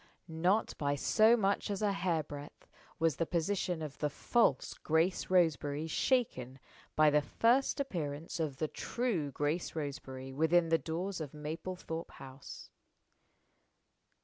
[0.27, 2.65] Not by so much as a hair breadth
[2.97, 6.57] was the position of the false Grace Roseberry shaken
[6.95, 12.71] by the first appearance of the true Grace Roseberry within the doors of Mablethorpe House.